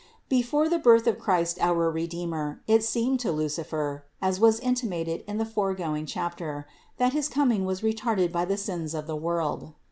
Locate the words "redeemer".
1.91-2.59